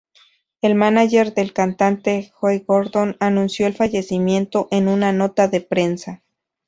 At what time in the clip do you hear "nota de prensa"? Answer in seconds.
5.13-6.23